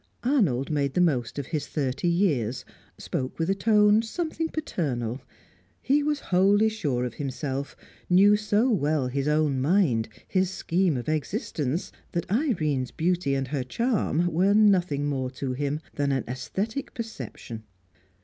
Arnold 0.23 0.71
made 0.71 0.95
the 0.95 0.99
most 0.99 1.37
of 1.37 1.45
his 1.45 1.67
thirty 1.67 2.07
years, 2.07 2.65
spoke 2.97 3.37
with 3.37 3.51
a 3.51 3.53
tone 3.53 4.01
something 4.01 4.49
paternal. 4.49 5.21
He 5.79 6.01
was 6.01 6.19
wholly 6.31 6.69
sure 6.69 7.05
of 7.05 7.13
himself, 7.13 7.75
knew 8.09 8.35
so 8.35 8.67
well 8.71 9.09
his 9.09 9.27
own 9.27 9.61
mind, 9.61 10.09
his 10.27 10.49
scheme 10.49 10.97
of 10.97 11.07
existence, 11.07 11.91
that 12.13 12.31
Irene's 12.31 12.89
beauty 12.89 13.35
and 13.35 13.49
her 13.49 13.63
charm 13.63 14.25
were 14.33 14.55
nothing 14.55 15.05
more 15.05 15.29
to 15.33 15.53
him 15.53 15.79
than 15.93 16.11
an 16.11 16.23
aesthetic 16.27 16.95
perception. 16.95 17.61